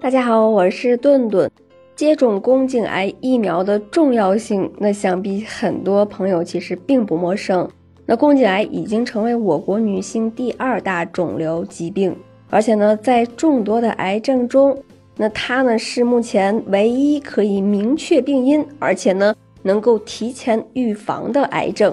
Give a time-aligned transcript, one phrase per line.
[0.00, 1.50] 大家好，我是顿顿。
[1.96, 7.68] 接种宫颈癌疫苗的重要性，那想必很多朋友其实并不陌生。
[8.06, 12.16] 那宫颈癌已经成为我国女性第二大肿瘤疾病，
[12.48, 14.80] 而且呢，在众多的癌症中，
[15.16, 21.92] 那它呢是目前唯一可以明确病因，而且呢能够提前预防的癌症。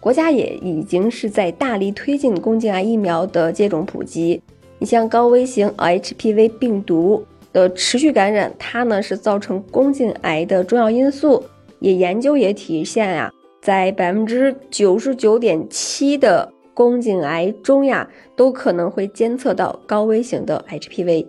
[0.00, 4.42] 国家也已经是在大力推进宫颈癌疫苗的接种普及。
[4.80, 11.44] 你像高危型 HPV 病毒的持续感染，它呢是造成宫颈癌的重要因素。
[11.80, 13.30] 也研究也体现呀，
[13.60, 21.26] 在百分之九十九点七的宫颈癌中呀，都可能会监测到高危型的 HPV。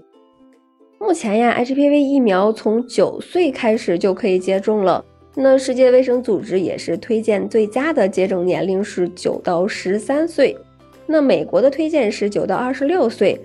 [0.98, 5.04] 目前呀，HPV 疫苗从九岁开始就可以接种了。
[5.36, 10.56] 那世界卫生组织也是推荐最佳的接种年龄是九到十三岁。
[11.06, 13.40] 那美国的推荐是九到二十六岁。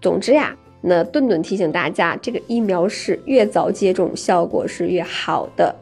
[0.00, 5.74] 总之呀，那顿顿提醒大家，这个疫苗是越早接种效果是越好的。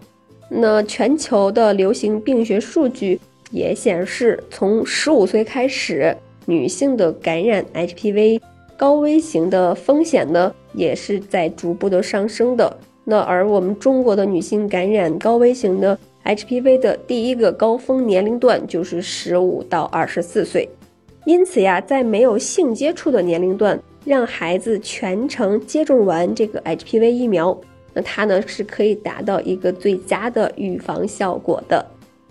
[0.50, 3.18] 那全球的流行病学数据
[3.50, 8.40] 也显示，从十五岁开始，女性的感染 HPV
[8.77, 12.77] 高危型的风险呢，也是在逐步的上升的。
[13.05, 20.68] 那而我们中国的女性感染高危型的 HPV 的第一个高峰年龄段就是十五到二十四岁。
[21.24, 27.56] 因此呀，在没有性接触的年龄段，让孩子全程接种完这个 HPV 疫苗，
[27.92, 31.84] 那它呢是可以达到一个最佳的预防效果的。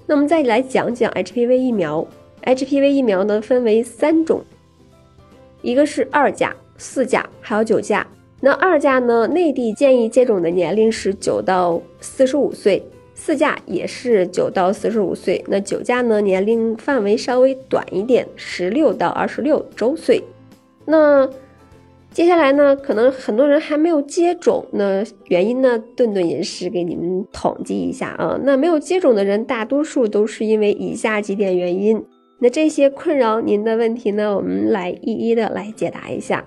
[0.08, 2.06] 那我们再来讲讲 HPV 疫苗
[2.44, 4.42] ，HPV 疫苗呢分为三种，
[5.62, 8.06] 一个是二价、四价，还有九价。
[8.42, 12.84] 那二价呢，内地建议接种的年龄是九到四十五岁。
[13.22, 16.22] 四价也是九到四十五岁，那九价呢？
[16.22, 20.24] 年龄范围稍微短一点，十六到二十六周岁。
[20.86, 21.30] 那
[22.12, 22.74] 接下来呢？
[22.78, 25.78] 可能很多人还没有接种，那原因呢？
[25.98, 28.40] 顿顿也是给你们统计一下啊。
[28.44, 32.02] 那没有接种的人，大多数都是因为以下几点原因。
[32.40, 34.34] 那这些困扰您的问题呢？
[34.34, 36.46] 我们来一一的来解答一下。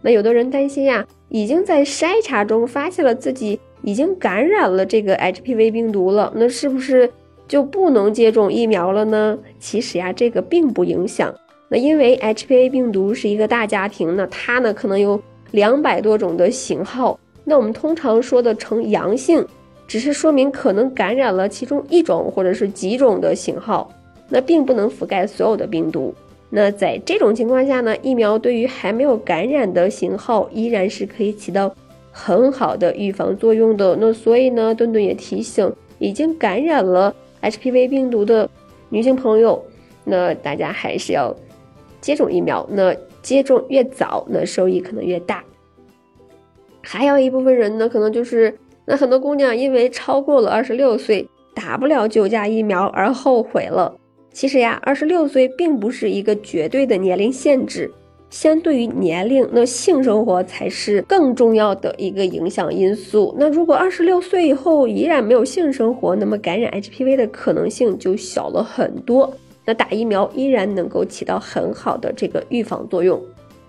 [0.00, 3.60] 那有的人担心呀，已经在筛查中发现了自己。
[3.86, 7.08] 已经感染了这个 HPV 病毒了，那是不是
[7.46, 9.38] 就不能接种疫苗了呢？
[9.60, 11.32] 其实呀，这个并不影响。
[11.68, 17.16] 那因为 HPV 病毒是一个大家庭，那它呢可能有两百多种的型号。
[17.44, 19.46] 那我们通常说的呈阳性，
[19.86, 23.88] 只是说明可能感染了其中一种或者是几种的型号，
[24.28, 26.12] 那并不能覆盖所有的病毒。
[26.50, 31.72] 那在这种情况下呢，疫苗对于还没有感染的型号依然是可以起到。
[32.18, 38.48] 很好的预防作用的，那所以呢，顿顿也提醒已经感染了 HPV 病毒的
[38.88, 39.62] 女性朋友，
[40.02, 41.36] 那大家还是要
[42.00, 42.66] 接种疫苗。
[42.70, 45.44] 那接种越早，那收益可能越大。
[46.80, 53.94] 还有一部分人呢，可能就是那很多姑娘因为超过了二十六岁打不了九价疫苗而后悔了。
[54.32, 57.92] 其实呀，二十六岁并不是一个绝对的年龄限制。
[58.28, 63.34] 相对于年龄，那性生活才是更重要的一个影响因素。
[63.38, 69.32] 那如果二十六岁以后依然没有性生活，那么感染 HPV 的可能性就小了很多。
[69.64, 73.20] 那打疫苗依然能够起到很好的这个预防作用。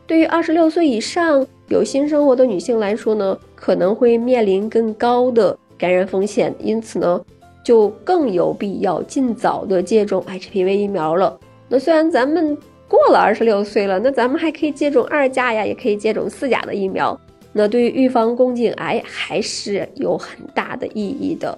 [0.05, 7.21] 对于二十六岁以上有性生活的女性来说呢，可能会面临更高的感染风险，因此呢，
[7.63, 11.39] 就更有必要尽早的接种 HPV 疫苗了。
[11.69, 12.57] 那虽然咱们。
[12.87, 17.19] 过了二十六岁了，那咱们还可以接种二价呀，也可以接种四价的疫苗。
[17.53, 21.57] 那对于预防宫颈癌还是有很大的意义的。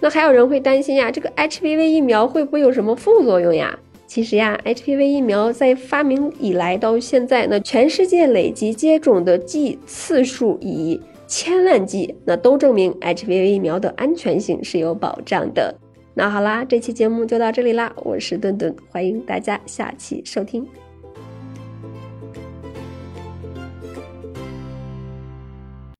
[0.00, 3.78] 那还有人会担心呀，这个 HPV 疫苗会不会有什么副作用呀？
[4.06, 15.72] 其实呀，HPV 疫苗在发明以来到现在，那全世界累计接种的剂次数以千万计，那都证明 HPV 疫苗的安全性是有保障的。
[16.20, 20.68] 那好啦，这期节目就到这里啦，我是顿顿，欢迎大家下期收听。